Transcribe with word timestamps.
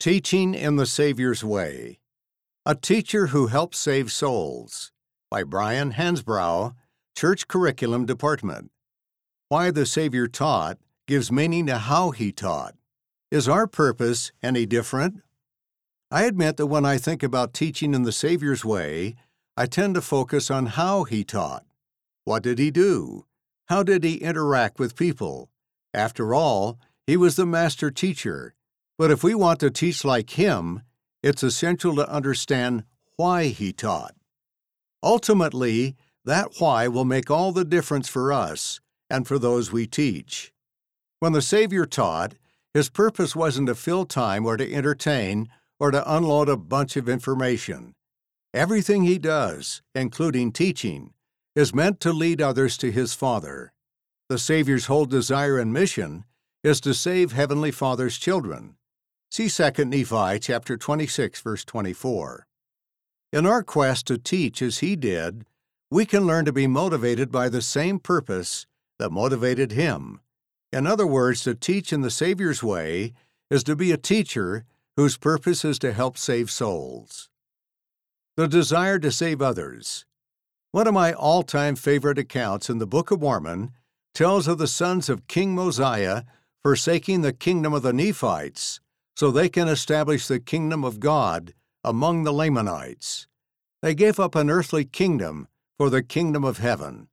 Teaching 0.00 0.54
in 0.54 0.76
the 0.76 0.86
Savior's 0.86 1.44
Way 1.44 1.98
A 2.64 2.74
Teacher 2.74 3.26
Who 3.26 3.48
Helps 3.48 3.76
Save 3.76 4.10
Souls 4.10 4.92
by 5.30 5.42
Brian 5.42 5.92
Hansbrough, 5.92 6.74
Church 7.14 7.46
Curriculum 7.46 8.06
Department. 8.06 8.70
Why 9.50 9.70
the 9.70 9.84
Savior 9.84 10.26
taught 10.26 10.78
gives 11.06 11.30
meaning 11.30 11.66
to 11.66 11.76
how 11.76 12.12
he 12.12 12.32
taught. 12.32 12.76
Is 13.30 13.46
our 13.46 13.66
purpose 13.66 14.32
any 14.42 14.64
different? 14.64 15.20
I 16.10 16.22
admit 16.22 16.56
that 16.56 16.68
when 16.68 16.86
I 16.86 16.96
think 16.96 17.22
about 17.22 17.52
teaching 17.52 17.92
in 17.92 18.04
the 18.04 18.10
Savior's 18.10 18.64
way, 18.64 19.16
I 19.54 19.66
tend 19.66 19.96
to 19.96 20.00
focus 20.00 20.50
on 20.50 20.64
how 20.64 21.04
he 21.04 21.24
taught. 21.24 21.66
What 22.24 22.42
did 22.42 22.58
he 22.58 22.70
do? 22.70 23.26
How 23.66 23.82
did 23.82 24.02
he 24.04 24.14
interact 24.14 24.78
with 24.78 24.96
people? 24.96 25.50
After 25.92 26.32
all, 26.32 26.78
he 27.06 27.18
was 27.18 27.36
the 27.36 27.44
master 27.44 27.90
teacher. 27.90 28.54
But 29.00 29.10
if 29.10 29.24
we 29.24 29.34
want 29.34 29.60
to 29.60 29.70
teach 29.70 30.04
like 30.04 30.28
him, 30.38 30.82
it's 31.22 31.42
essential 31.42 31.96
to 31.96 32.06
understand 32.06 32.84
why 33.16 33.46
he 33.46 33.72
taught. 33.72 34.14
Ultimately, 35.02 35.96
that 36.26 36.50
why 36.58 36.86
will 36.86 37.06
make 37.06 37.30
all 37.30 37.50
the 37.50 37.64
difference 37.64 38.10
for 38.10 38.30
us 38.30 38.78
and 39.08 39.26
for 39.26 39.38
those 39.38 39.72
we 39.72 39.86
teach. 39.86 40.52
When 41.18 41.32
the 41.32 41.40
Savior 41.40 41.86
taught, 41.86 42.34
his 42.74 42.90
purpose 42.90 43.34
wasn't 43.34 43.68
to 43.68 43.74
fill 43.74 44.04
time 44.04 44.44
or 44.44 44.58
to 44.58 44.70
entertain 44.70 45.48
or 45.78 45.90
to 45.90 46.14
unload 46.14 46.50
a 46.50 46.58
bunch 46.58 46.94
of 46.98 47.08
information. 47.08 47.94
Everything 48.52 49.04
he 49.04 49.18
does, 49.18 49.80
including 49.94 50.52
teaching, 50.52 51.14
is 51.56 51.74
meant 51.74 52.00
to 52.00 52.12
lead 52.12 52.42
others 52.42 52.76
to 52.76 52.92
his 52.92 53.14
Father. 53.14 53.72
The 54.28 54.36
Savior's 54.36 54.86
whole 54.92 55.06
desire 55.06 55.58
and 55.58 55.72
mission 55.72 56.26
is 56.62 56.82
to 56.82 56.92
save 56.92 57.32
Heavenly 57.32 57.70
Father's 57.70 58.18
children. 58.18 58.76
See 59.32 59.48
2 59.48 59.84
Nephi 59.84 60.40
chapter 60.40 60.76
26 60.76 61.40
verse 61.40 61.64
24. 61.64 62.48
In 63.32 63.46
our 63.46 63.62
quest 63.62 64.08
to 64.08 64.18
teach 64.18 64.60
as 64.60 64.78
he 64.78 64.96
did, 64.96 65.46
we 65.88 66.04
can 66.04 66.26
learn 66.26 66.46
to 66.46 66.52
be 66.52 66.66
motivated 66.66 67.30
by 67.30 67.48
the 67.48 67.62
same 67.62 68.00
purpose 68.00 68.66
that 68.98 69.12
motivated 69.12 69.70
him. 69.70 70.18
In 70.72 70.84
other 70.84 71.06
words, 71.06 71.44
to 71.44 71.54
teach 71.54 71.92
in 71.92 72.00
the 72.00 72.10
Savior's 72.10 72.60
way 72.60 73.12
is 73.52 73.62
to 73.64 73.76
be 73.76 73.92
a 73.92 73.96
teacher 73.96 74.64
whose 74.96 75.16
purpose 75.16 75.64
is 75.64 75.78
to 75.78 75.92
help 75.92 76.18
save 76.18 76.50
souls. 76.50 77.28
The 78.36 78.48
desire 78.48 78.98
to 78.98 79.12
save 79.12 79.40
others. 79.40 80.06
One 80.72 80.88
of 80.88 80.94
my 80.94 81.12
all 81.12 81.44
time 81.44 81.76
favorite 81.76 82.18
accounts 82.18 82.68
in 82.68 82.78
the 82.78 82.86
Book 82.86 83.12
of 83.12 83.20
Mormon 83.20 83.70
tells 84.12 84.48
of 84.48 84.58
the 84.58 84.66
sons 84.66 85.08
of 85.08 85.28
King 85.28 85.54
Mosiah 85.54 86.24
forsaking 86.64 87.22
the 87.22 87.32
kingdom 87.32 87.72
of 87.72 87.82
the 87.82 87.92
Nephites 87.92 88.80
so 89.20 89.30
they 89.30 89.50
can 89.50 89.68
establish 89.68 90.26
the 90.26 90.40
kingdom 90.40 90.82
of 90.82 90.98
God 90.98 91.52
among 91.84 92.24
the 92.24 92.32
Lamanites. 92.32 93.26
They 93.82 93.94
gave 93.94 94.18
up 94.18 94.34
an 94.34 94.48
earthly 94.48 94.86
kingdom 94.86 95.46
for 95.76 95.90
the 95.90 96.02
kingdom 96.02 96.42
of 96.42 96.56
heaven. 96.56 97.06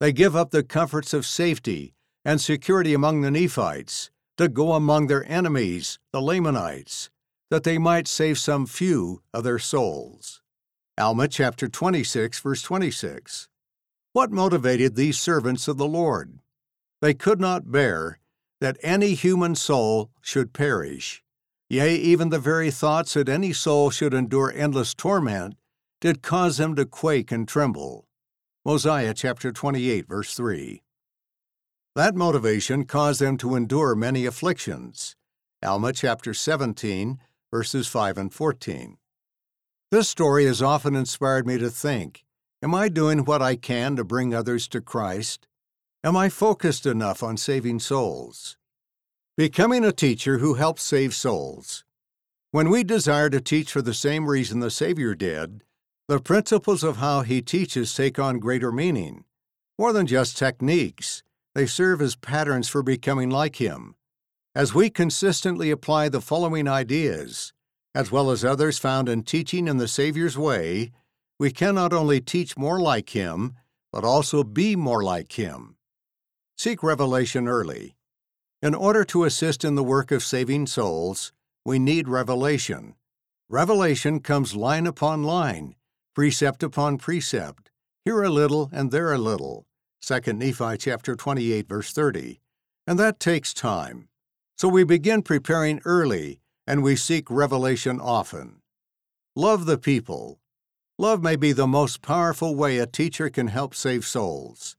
They 0.00 0.12
give 0.12 0.34
up 0.34 0.50
the 0.50 0.64
comforts 0.64 1.14
of 1.14 1.24
safety 1.24 1.94
and 2.24 2.40
security 2.40 2.94
among 2.94 3.20
the 3.20 3.30
Nephites 3.30 4.10
to 4.38 4.48
go 4.48 4.72
among 4.72 5.06
their 5.06 5.24
enemies, 5.30 6.00
the 6.12 6.20
Lamanites, 6.20 7.10
that 7.48 7.62
they 7.62 7.78
might 7.78 8.08
save 8.08 8.40
some 8.40 8.66
few 8.66 9.22
of 9.32 9.44
their 9.44 9.60
souls. 9.60 10.42
Alma 10.98 11.28
chapter 11.28 11.68
26, 11.68 12.40
verse 12.40 12.62
26. 12.62 13.48
What 14.12 14.32
motivated 14.32 14.96
these 14.96 15.20
servants 15.20 15.68
of 15.68 15.78
the 15.78 15.86
Lord? 15.86 16.40
They 17.00 17.14
could 17.14 17.40
not 17.40 17.70
bear 17.70 18.18
that 18.60 18.78
any 18.82 19.14
human 19.14 19.54
soul 19.54 20.10
should 20.22 20.52
perish. 20.52 21.22
Yea, 21.72 21.94
even 21.96 22.28
the 22.28 22.38
very 22.38 22.70
thoughts 22.70 23.14
that 23.14 23.30
any 23.30 23.50
soul 23.50 23.88
should 23.88 24.12
endure 24.12 24.52
endless 24.54 24.92
torment 24.92 25.54
did 26.02 26.20
cause 26.20 26.58
them 26.58 26.76
to 26.76 26.84
quake 26.84 27.32
and 27.32 27.48
tremble. 27.48 28.06
Mosiah 28.62 29.14
chapter 29.14 29.50
28, 29.50 30.06
verse 30.06 30.34
3. 30.34 30.82
That 31.96 32.14
motivation 32.14 32.84
caused 32.84 33.22
them 33.22 33.38
to 33.38 33.54
endure 33.54 33.94
many 33.94 34.26
afflictions. 34.26 35.16
Alma 35.64 35.94
chapter 35.94 36.34
17, 36.34 37.18
verses 37.50 37.88
5 37.88 38.18
and 38.18 38.34
14. 38.34 38.98
This 39.90 40.10
story 40.10 40.44
has 40.44 40.60
often 40.60 40.94
inspired 40.94 41.46
me 41.46 41.56
to 41.56 41.70
think 41.70 42.22
Am 42.62 42.74
I 42.74 42.90
doing 42.90 43.24
what 43.24 43.40
I 43.40 43.56
can 43.56 43.96
to 43.96 44.04
bring 44.04 44.34
others 44.34 44.68
to 44.68 44.82
Christ? 44.82 45.48
Am 46.04 46.18
I 46.18 46.28
focused 46.28 46.84
enough 46.84 47.22
on 47.22 47.38
saving 47.38 47.80
souls? 47.80 48.58
Becoming 49.36 49.82
a 49.82 49.92
teacher 49.92 50.38
who 50.38 50.54
helps 50.54 50.82
save 50.82 51.14
souls. 51.14 51.84
When 52.50 52.68
we 52.68 52.84
desire 52.84 53.30
to 53.30 53.40
teach 53.40 53.72
for 53.72 53.80
the 53.80 53.94
same 53.94 54.28
reason 54.28 54.60
the 54.60 54.70
Savior 54.70 55.14
did, 55.14 55.62
the 56.06 56.20
principles 56.20 56.84
of 56.84 56.98
how 56.98 57.22
he 57.22 57.40
teaches 57.40 57.94
take 57.94 58.18
on 58.18 58.38
greater 58.38 58.70
meaning. 58.70 59.24
More 59.78 59.94
than 59.94 60.06
just 60.06 60.36
techniques, 60.36 61.22
they 61.54 61.64
serve 61.64 62.02
as 62.02 62.14
patterns 62.14 62.68
for 62.68 62.82
becoming 62.82 63.30
like 63.30 63.56
him. 63.56 63.94
As 64.54 64.74
we 64.74 64.90
consistently 64.90 65.70
apply 65.70 66.10
the 66.10 66.20
following 66.20 66.68
ideas, 66.68 67.54
as 67.94 68.12
well 68.12 68.30
as 68.30 68.44
others 68.44 68.78
found 68.78 69.08
in 69.08 69.22
teaching 69.22 69.66
in 69.66 69.78
the 69.78 69.88
Savior's 69.88 70.36
way, 70.36 70.92
we 71.38 71.50
can 71.50 71.74
not 71.74 71.94
only 71.94 72.20
teach 72.20 72.58
more 72.58 72.80
like 72.80 73.10
Him, 73.10 73.54
but 73.92 74.04
also 74.04 74.44
be 74.44 74.76
more 74.76 75.02
like 75.02 75.32
Him. 75.32 75.76
Seek 76.58 76.82
revelation 76.82 77.48
early. 77.48 77.96
In 78.62 78.76
order 78.76 79.02
to 79.06 79.24
assist 79.24 79.64
in 79.64 79.74
the 79.74 79.82
work 79.82 80.12
of 80.12 80.22
saving 80.22 80.68
souls, 80.68 81.32
we 81.64 81.80
need 81.80 82.06
revelation. 82.06 82.94
Revelation 83.48 84.20
comes 84.20 84.54
line 84.54 84.86
upon 84.86 85.24
line, 85.24 85.74
precept 86.14 86.62
upon 86.62 86.96
precept, 86.96 87.72
here 88.04 88.22
a 88.22 88.30
little 88.30 88.70
and 88.72 88.92
there 88.92 89.12
a 89.12 89.18
little. 89.18 89.66
2 90.02 90.32
Nephi 90.34 90.76
chapter 90.78 91.16
28 91.16 91.68
verse 91.68 91.92
30. 91.92 92.40
And 92.86 93.00
that 93.00 93.18
takes 93.18 93.52
time. 93.52 94.08
So 94.56 94.68
we 94.68 94.84
begin 94.84 95.22
preparing 95.22 95.80
early 95.84 96.38
and 96.64 96.84
we 96.84 96.94
seek 96.94 97.28
revelation 97.32 97.98
often. 98.00 98.60
Love 99.34 99.66
the 99.66 99.78
people. 99.78 100.38
Love 101.00 101.20
may 101.20 101.34
be 101.34 101.50
the 101.50 101.66
most 101.66 102.00
powerful 102.00 102.54
way 102.54 102.78
a 102.78 102.86
teacher 102.86 103.28
can 103.28 103.48
help 103.48 103.74
save 103.74 104.04
souls. 104.04 104.76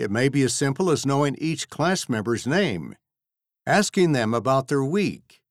It 0.00 0.10
may 0.10 0.28
be 0.28 0.42
as 0.42 0.52
simple 0.52 0.90
as 0.90 1.06
knowing 1.06 1.36
each 1.38 1.68
class 1.68 2.08
member's 2.08 2.44
name, 2.44 2.96
asking 3.66 4.12
them 4.12 4.34
about 4.34 4.68
their 4.68 4.84
week, 4.84 5.42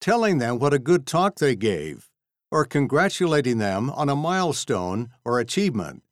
telling 0.00 0.38
them 0.38 0.58
what 0.58 0.74
a 0.74 0.78
good 0.78 1.06
talk 1.06 1.36
they 1.36 1.54
gave, 1.56 2.10
or 2.50 2.64
congratulating 2.64 3.58
them 3.58 3.90
on 3.90 4.08
a 4.08 4.16
milestone 4.16 5.10
or 5.24 5.38
achievement. 5.38 6.02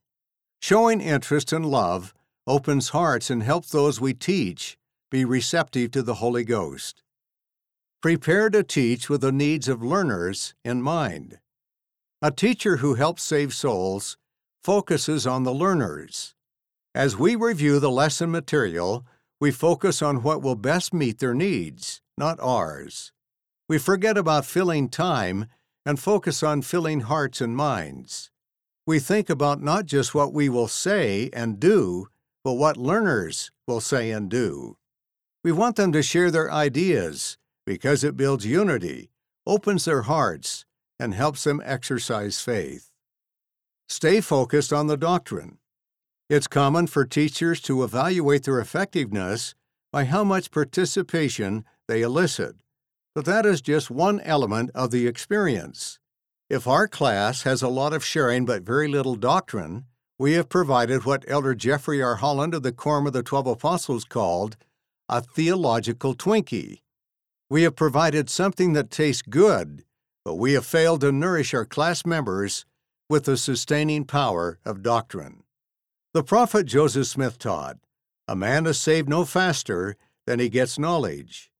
Showing 0.60 1.00
interest 1.00 1.52
and 1.52 1.66
love 1.66 2.14
opens 2.46 2.90
hearts 2.90 3.30
and 3.30 3.42
helps 3.42 3.70
those 3.70 4.00
we 4.00 4.14
teach 4.14 4.76
be 5.10 5.24
receptive 5.24 5.90
to 5.90 6.02
the 6.02 6.14
Holy 6.14 6.44
Ghost. 6.44 7.02
Prepare 8.00 8.50
to 8.50 8.62
teach 8.62 9.08
with 9.08 9.20
the 9.20 9.30
needs 9.30 9.68
of 9.68 9.82
learners 9.82 10.54
in 10.64 10.82
mind. 10.82 11.38
A 12.20 12.30
teacher 12.30 12.78
who 12.78 12.94
helps 12.94 13.22
save 13.22 13.54
souls 13.54 14.16
focuses 14.64 15.26
on 15.26 15.44
the 15.44 15.52
learners. 15.52 16.34
As 16.94 17.16
we 17.16 17.36
review 17.36 17.78
the 17.78 17.90
lesson 17.90 18.30
material, 18.30 19.04
we 19.42 19.50
focus 19.50 20.00
on 20.02 20.22
what 20.22 20.40
will 20.40 20.54
best 20.54 20.94
meet 20.94 21.18
their 21.18 21.34
needs, 21.34 22.00
not 22.16 22.38
ours. 22.38 23.10
We 23.68 23.76
forget 23.76 24.16
about 24.16 24.46
filling 24.46 24.88
time 24.88 25.46
and 25.84 25.98
focus 25.98 26.44
on 26.44 26.62
filling 26.62 27.00
hearts 27.00 27.40
and 27.40 27.56
minds. 27.56 28.30
We 28.86 29.00
think 29.00 29.28
about 29.28 29.60
not 29.60 29.86
just 29.86 30.14
what 30.14 30.32
we 30.32 30.48
will 30.48 30.68
say 30.68 31.28
and 31.32 31.58
do, 31.58 32.06
but 32.44 32.52
what 32.52 32.76
learners 32.76 33.50
will 33.66 33.80
say 33.80 34.12
and 34.12 34.30
do. 34.30 34.76
We 35.42 35.50
want 35.50 35.74
them 35.74 35.90
to 35.90 36.04
share 36.04 36.30
their 36.30 36.48
ideas 36.48 37.36
because 37.66 38.04
it 38.04 38.16
builds 38.16 38.46
unity, 38.46 39.10
opens 39.44 39.86
their 39.86 40.02
hearts, 40.02 40.66
and 41.00 41.14
helps 41.14 41.42
them 41.42 41.60
exercise 41.64 42.40
faith. 42.40 42.92
Stay 43.88 44.20
focused 44.20 44.72
on 44.72 44.86
the 44.86 44.96
doctrine. 44.96 45.58
It's 46.34 46.48
common 46.48 46.86
for 46.86 47.04
teachers 47.04 47.60
to 47.60 47.84
evaluate 47.84 48.44
their 48.44 48.58
effectiveness 48.58 49.54
by 49.92 50.06
how 50.06 50.24
much 50.24 50.50
participation 50.50 51.66
they 51.88 52.00
elicit, 52.00 52.56
but 53.14 53.26
that 53.26 53.44
is 53.44 53.60
just 53.60 53.90
one 53.90 54.18
element 54.20 54.70
of 54.74 54.90
the 54.92 55.06
experience. 55.06 55.98
If 56.48 56.66
our 56.66 56.88
class 56.88 57.42
has 57.42 57.60
a 57.60 57.68
lot 57.68 57.92
of 57.92 58.02
sharing 58.02 58.46
but 58.46 58.62
very 58.62 58.88
little 58.88 59.14
doctrine, 59.14 59.84
we 60.18 60.32
have 60.32 60.48
provided 60.48 61.04
what 61.04 61.26
Elder 61.28 61.54
Jeffrey 61.54 62.00
R. 62.00 62.14
Holland 62.14 62.54
of 62.54 62.62
the 62.62 62.72
Quorum 62.72 63.06
of 63.06 63.12
the 63.12 63.22
Twelve 63.22 63.46
Apostles 63.46 64.06
called 64.06 64.56
a 65.10 65.20
theological 65.20 66.14
Twinkie. 66.14 66.78
We 67.50 67.64
have 67.64 67.76
provided 67.76 68.30
something 68.30 68.72
that 68.72 68.90
tastes 68.90 69.20
good, 69.20 69.84
but 70.24 70.36
we 70.36 70.54
have 70.54 70.64
failed 70.64 71.02
to 71.02 71.12
nourish 71.12 71.52
our 71.52 71.66
class 71.66 72.06
members 72.06 72.64
with 73.10 73.24
the 73.24 73.36
sustaining 73.36 74.06
power 74.06 74.58
of 74.64 74.82
doctrine. 74.82 75.41
The 76.14 76.22
prophet 76.22 76.66
Joseph 76.66 77.06
Smith 77.06 77.38
taught 77.38 77.78
A 78.28 78.36
man 78.36 78.66
is 78.66 78.78
saved 78.78 79.08
no 79.08 79.24
faster 79.24 79.96
than 80.26 80.40
he 80.40 80.50
gets 80.50 80.78
knowledge. 80.78 81.50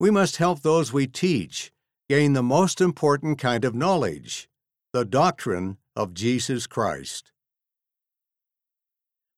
We 0.00 0.10
must 0.10 0.38
help 0.38 0.62
those 0.62 0.92
we 0.92 1.06
teach 1.06 1.70
gain 2.08 2.32
the 2.32 2.42
most 2.42 2.80
important 2.80 3.38
kind 3.38 3.64
of 3.64 3.76
knowledge 3.76 4.48
the 4.92 5.04
doctrine 5.04 5.78
of 5.94 6.14
Jesus 6.14 6.66
Christ. 6.66 7.30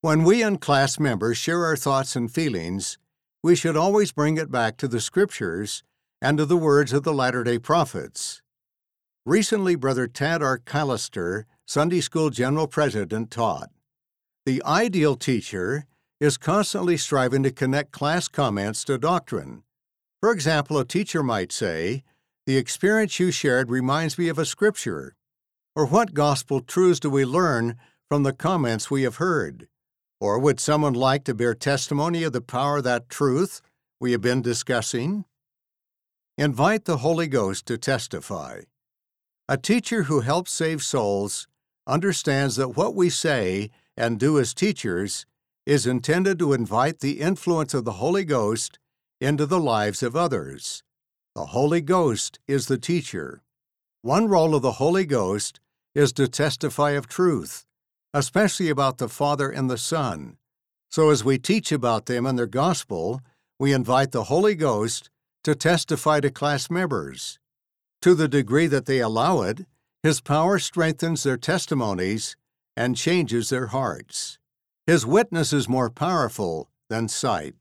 When 0.01 0.25
we 0.25 0.43
and 0.43 0.59
class 0.59 0.99
members 0.99 1.37
share 1.37 1.67
our 1.67 1.77
thoughts 1.77 2.17
and 2.17 2.33
feelings, 2.33 2.97
we 3.43 3.55
should 3.55 3.77
always 3.77 4.13
bring 4.13 4.39
it 4.39 4.51
back 4.51 4.79
to 4.79 4.89
the 4.89 5.01
Scriptures 5.01 5.83
and 6.23 6.39
to 6.39 6.47
the 6.47 6.57
words 6.57 6.95
of 6.95 7.03
the 7.03 7.13
Latter 7.13 7.45
day 7.45 7.59
Prophets. 7.59 8.41
Recently, 9.27 9.75
Brother 9.75 10.07
Tad 10.07 10.43
R. 10.43 10.59
Callister, 10.59 11.45
Sunday 11.67 12.01
School 12.01 12.31
General 12.31 12.67
President, 12.67 13.31
taught 13.31 13.69
The 14.47 14.63
ideal 14.65 15.17
teacher 15.17 15.87
is 16.21 16.37
constantly 16.37 16.99
striving 16.99 17.43
to 17.45 17.51
connect 17.51 17.93
class 17.93 18.29
comments 18.29 18.85
to 18.85 18.99
doctrine. 18.99 19.63
For 20.21 20.33
example, 20.33 20.79
a 20.79 20.85
teacher 20.85 21.23
might 21.23 21.51
say, 21.51 22.03
The 22.47 22.59
experience 22.59 23.19
you 23.19 23.31
shared 23.31 23.71
reminds 23.71 24.19
me 24.19 24.29
of 24.29 24.39
a 24.39 24.45
scripture. 24.45 25.17
Or 25.75 25.87
what 25.87 26.13
gospel 26.13 26.61
truths 26.61 27.01
do 27.01 27.09
we 27.09 27.25
learn 27.25 27.77
from 28.09 28.23
the 28.23 28.35
comments 28.35 28.91
we 28.91 29.03
have 29.03 29.17
heard? 29.17 29.67
Or 30.21 30.39
would 30.39 30.61
someone 30.61 30.95
like 30.95 31.25
to 31.25 31.35
bear 31.35 31.55
testimony 31.55 32.23
of 32.23 32.33
the 32.33 32.43
power 32.43 32.79
of 32.79 32.85
that 32.85 33.09
truth 33.09 33.63
we 33.99 34.13
have 34.13 34.21
been 34.21 34.43
discussing? 34.43 35.25
Invite 36.37 36.85
the 36.85 36.99
Holy 36.99 37.29
Ghost 37.29 37.65
to 37.67 37.79
testify. 37.79 38.61
A 39.49 39.57
teacher 39.57 40.05
who 40.05 40.21
helps 40.21 40.53
save 40.53 40.83
souls 40.83 41.49
understands 41.87 42.57
that 42.57 42.77
what 42.77 42.95
we 42.95 43.09
say 43.09 43.71
and 43.97 44.19
do 44.19 44.39
as 44.39 44.55
teachers 44.55 45.27
is 45.67 45.87
intended 45.87 46.39
to 46.39 46.53
invite 46.53 47.01
the 47.01 47.21
influence 47.21 47.75
of 47.75 47.85
the 47.85 47.93
Holy 47.93 48.25
Ghost 48.25 48.79
into 49.21 49.47
the 49.47 49.61
lives 49.61 50.03
of 50.03 50.15
others. 50.15 50.83
The 51.35 51.47
Holy 51.47 51.81
Ghost 51.81 52.39
is 52.47 52.67
the 52.67 52.79
teacher. 52.79 53.43
One 54.03 54.29
role 54.29 54.55
of 54.55 54.63
the 54.63 54.73
Holy 54.73 55.07
Ghost 55.07 55.61
is 55.95 56.13
to 56.13 56.29
testify 56.29 56.91
of 56.91 57.09
truth, 57.09 57.65
especially 58.13 58.69
about 58.69 58.99
the 58.99 59.09
Father 59.09 59.51
and 59.51 59.71
the 59.71 59.79
Son. 59.79 60.37
So, 60.91 61.11
as 61.11 61.25
we 61.25 61.39
teach 61.39 61.73
about 61.73 62.07
them 62.07 62.27
and 62.27 62.39
their 62.39 62.47
gospel, 62.47 63.21
we 63.59 63.73
invite 63.73 64.13
the 64.13 64.25
Holy 64.25 64.55
Ghost 64.55 65.11
to 65.45 65.55
testify 65.55 66.21
to 66.21 66.31
class 66.31 66.71
members. 66.71 67.39
To 68.03 68.15
the 68.15 68.29
degree 68.29 68.67
that 68.67 68.87
they 68.87 69.01
allow 69.01 69.43
it, 69.43 69.67
His 70.03 70.21
power 70.21 70.59
strengthens 70.59 71.23
their 71.23 71.37
testimonies 71.37 72.37
and 72.77 72.97
changes 72.97 73.49
their 73.49 73.69
hearts. 73.69 74.39
His 74.87 75.07
witness 75.07 75.53
is 75.53 75.69
more 75.69 75.91
powerful 75.91 76.69
than 76.91 77.09
sight. 77.09 77.55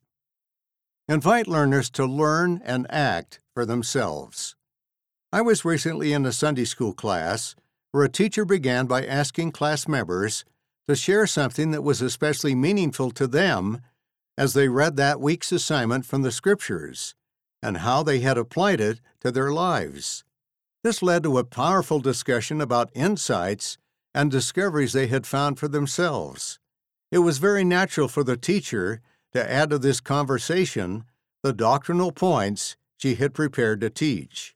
Invite 1.07 1.47
learners 1.47 1.89
to 1.91 2.05
learn 2.05 2.61
and 2.63 2.87
act 2.89 3.39
for 3.53 3.65
themselves. 3.65 4.55
I 5.31 5.41
was 5.41 5.65
recently 5.65 6.13
in 6.13 6.25
a 6.25 6.31
Sunday 6.31 6.65
school 6.65 6.93
class 6.93 7.55
where 7.91 8.03
a 8.03 8.09
teacher 8.09 8.45
began 8.45 8.87
by 8.87 9.05
asking 9.05 9.51
class 9.51 9.87
members 9.87 10.45
to 10.87 10.95
share 10.95 11.27
something 11.27 11.71
that 11.71 11.83
was 11.83 12.01
especially 12.01 12.55
meaningful 12.55 13.11
to 13.11 13.27
them 13.27 13.81
as 14.37 14.53
they 14.53 14.67
read 14.67 14.97
that 14.97 15.21
week's 15.21 15.51
assignment 15.51 16.05
from 16.05 16.23
the 16.23 16.31
Scriptures 16.31 17.15
and 17.61 17.77
how 17.77 18.03
they 18.03 18.19
had 18.19 18.37
applied 18.37 18.81
it 18.81 18.99
to 19.21 19.31
their 19.31 19.51
lives. 19.51 20.23
This 20.83 21.01
led 21.01 21.23
to 21.23 21.37
a 21.37 21.45
powerful 21.45 21.99
discussion 21.99 22.59
about 22.59 22.91
insights 22.93 23.77
and 24.13 24.29
discoveries 24.29 24.93
they 24.93 25.07
had 25.07 25.25
found 25.25 25.59
for 25.59 25.67
themselves. 25.67 26.59
It 27.11 27.19
was 27.19 27.37
very 27.37 27.63
natural 27.63 28.07
for 28.07 28.23
the 28.23 28.37
teacher 28.37 29.01
to 29.33 29.51
add 29.51 29.69
to 29.71 29.79
this 29.79 29.99
conversation 29.99 31.05
the 31.41 31.53
doctrinal 31.53 32.11
points 32.11 32.75
she 32.97 33.15
had 33.15 33.33
prepared 33.33 33.81
to 33.81 33.89
teach. 33.89 34.55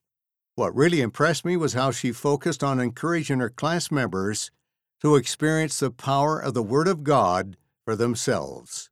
What 0.56 0.76
really 0.76 1.02
impressed 1.02 1.46
me 1.46 1.58
was 1.58 1.74
how 1.74 1.92
she 1.92 2.12
focused 2.12 2.64
on 2.64 2.80
encouraging 2.80 3.40
her 3.40 3.50
class 3.50 3.92
members 3.92 4.50
to 5.02 5.16
experience 5.16 5.80
the 5.80 5.92
power 5.92 6.40
of 6.40 6.54
the 6.54 6.64
Word 6.64 6.88
of 6.88 7.04
God 7.04 7.58
for 7.86 7.96
themselves. 7.96 8.90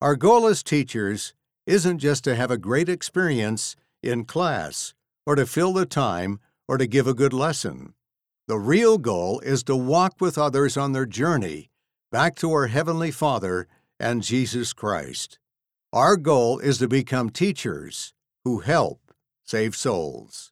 Our 0.00 0.16
goal 0.16 0.46
as 0.46 0.62
teachers 0.62 1.34
isn't 1.66 1.98
just 1.98 2.24
to 2.24 2.34
have 2.34 2.50
a 2.50 2.58
great 2.58 2.88
experience 2.88 3.76
in 4.02 4.24
class 4.24 4.94
or 5.26 5.34
to 5.34 5.46
fill 5.46 5.72
the 5.72 5.86
time 5.86 6.40
or 6.66 6.78
to 6.78 6.86
give 6.86 7.06
a 7.06 7.14
good 7.14 7.32
lesson. 7.32 7.94
The 8.48 8.58
real 8.58 8.96
goal 8.96 9.40
is 9.40 9.62
to 9.64 9.76
walk 9.76 10.22
with 10.22 10.38
others 10.38 10.78
on 10.78 10.92
their 10.92 11.04
journey 11.04 11.68
back 12.10 12.34
to 12.36 12.50
our 12.50 12.68
Heavenly 12.68 13.10
Father 13.10 13.68
and 14.00 14.22
Jesus 14.22 14.72
Christ. 14.72 15.38
Our 15.92 16.16
goal 16.16 16.58
is 16.58 16.78
to 16.78 16.88
become 16.88 17.28
teachers 17.28 18.14
who 18.44 18.60
help 18.60 19.12
save 19.44 19.76
souls. 19.76 20.50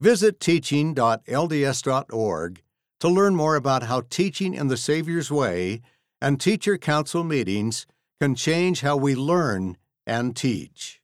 Visit 0.00 0.40
teaching.lds.org 0.40 2.62
to 2.98 3.08
learn 3.08 3.36
more 3.36 3.54
about 3.54 3.84
how 3.84 4.02
teaching 4.10 4.52
in 4.52 4.66
the 4.66 4.76
Savior's 4.76 5.30
way 5.30 5.82
and 6.20 6.40
teacher 6.40 6.76
council 6.76 7.22
meetings 7.22 7.86
can 8.20 8.34
change 8.34 8.80
how 8.80 8.96
we 8.96 9.14
learn 9.14 9.76
and 10.04 10.34
teach. 10.34 11.00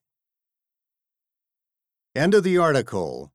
End 2.17 2.35
of 2.35 2.43
the 2.43 2.59
article 2.59 3.31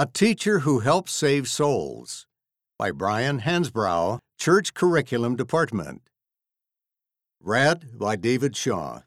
A 0.00 0.06
Teacher 0.06 0.60
Who 0.60 0.78
Helps 0.78 1.10
Save 1.10 1.48
Souls 1.48 2.28
by 2.78 2.92
Brian 2.92 3.40
Hansbrough, 3.40 4.20
Church 4.38 4.72
Curriculum 4.72 5.34
Department. 5.34 6.02
Read 7.40 7.98
by 7.98 8.14
David 8.14 8.54
Shaw. 8.54 9.00